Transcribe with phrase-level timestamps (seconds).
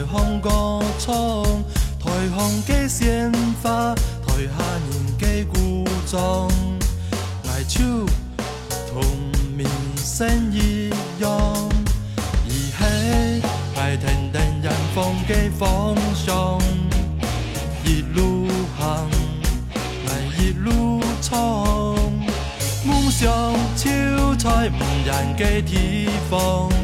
[0.00, 1.44] 台香歌唱，
[2.02, 3.30] 台上嘅鲜
[3.62, 3.94] 花，
[4.26, 6.48] 台下人嘅鼓掌，
[7.46, 7.82] 爱手
[8.90, 9.04] 同
[9.54, 10.88] 明星一
[11.20, 11.30] 样，
[12.16, 13.42] 而系
[13.76, 16.58] 爱停定人放嘅方向，
[17.84, 19.06] 一路行，
[20.08, 21.94] 爱一路闯，
[22.86, 23.30] 梦想
[23.76, 26.79] 超在无人嘅地方。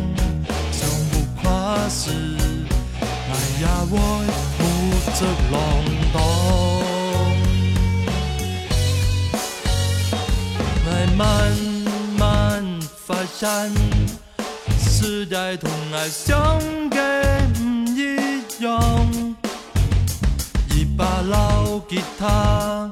[11.16, 11.50] 慢
[12.18, 12.62] 慢
[13.06, 13.72] 发现，
[14.78, 17.00] 时代同爱想嘅
[17.58, 19.34] 唔一样。
[20.74, 22.90] 一把老吉他，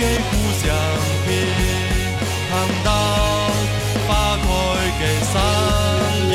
[0.00, 0.64] 给故乡
[1.26, 1.28] 听
[2.48, 2.50] 看
[2.82, 2.88] 到
[4.08, 5.34] 花开的声
[6.30, 6.34] 林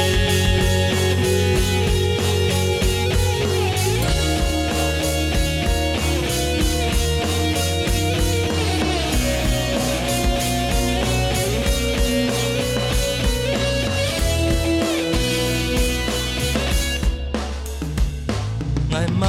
[18.91, 19.19] 爱慢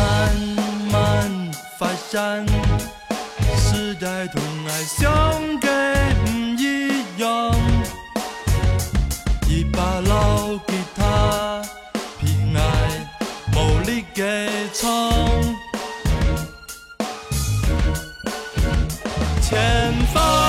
[0.93, 0.95] 慢
[1.79, 1.81] 发
[2.11, 2.13] 现
[3.77, 5.69] 时代同爱相嘅
[6.25, 7.55] 唔一样，
[9.47, 11.61] 一把老吉他，
[12.19, 12.61] 偏爱
[13.53, 15.13] 无力嘅唱。
[19.43, 20.46] 前方。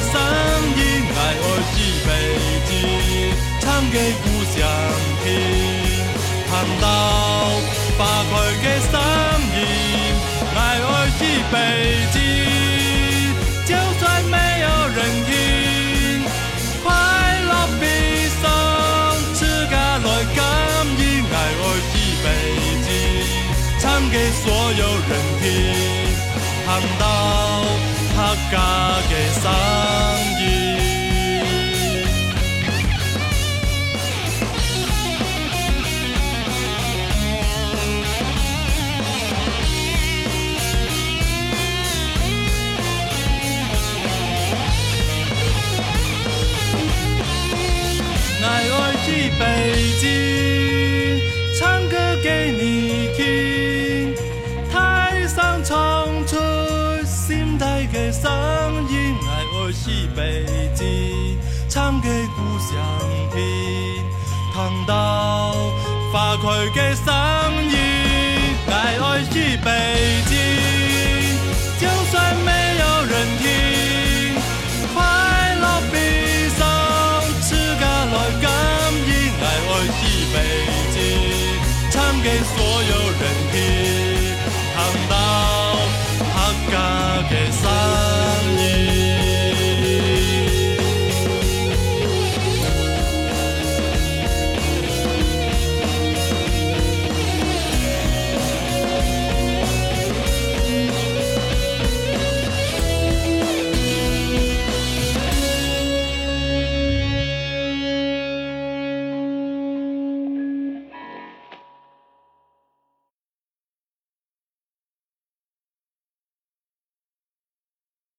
[0.00, 0.20] 生
[0.76, 0.80] 意
[1.14, 2.10] 爱我一辈
[2.66, 2.70] 子
[3.60, 4.56] 唱给故乡
[5.22, 5.26] 听
[6.48, 6.84] 听到
[7.98, 8.32] 发呆
[8.62, 8.94] 的声
[9.52, 9.58] 音
[10.54, 11.22] 爱我一
[11.52, 11.56] 辈
[12.12, 12.14] 子
[13.66, 14.66] 就算没有
[14.96, 15.30] 人听
[16.82, 16.86] 快
[17.48, 17.82] 乐悲
[18.40, 18.44] 伤
[19.34, 20.40] 此刻来感
[20.98, 22.26] 应爱我一辈
[22.82, 22.88] 子
[23.78, 25.42] 唱给所有人听
[26.64, 27.02] 看到
[28.14, 28.18] 他
[28.50, 28.54] 家
[29.10, 29.71] 的山
[61.82, 62.78] 唱给故乡
[63.34, 64.04] 听，
[64.52, 65.52] 听到
[66.12, 67.12] 发开的声
[67.64, 67.76] 音，
[68.68, 69.91] 爱爱是北